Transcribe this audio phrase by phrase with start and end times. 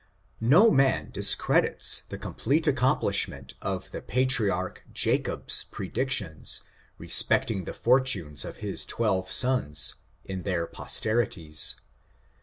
[0.39, 6.61] No man discredits the complete accomplishment of the patriarch Jacob's predictions
[6.97, 9.93] respecting the for tunes of his twelve sons,
[10.25, 11.75] in their posterities.